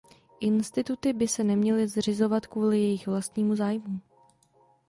Instituty 0.39 1.11
by 1.13 1.27
se 1.27 1.43
neměly 1.43 1.87
zřizovat 1.87 2.47
kvůli 2.47 2.79
jejich 2.79 3.07
vlastnímu 3.07 3.55
zájmu. 3.55 3.99